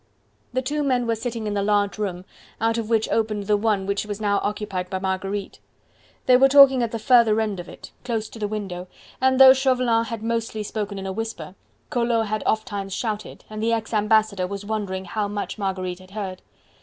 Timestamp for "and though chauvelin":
9.21-10.05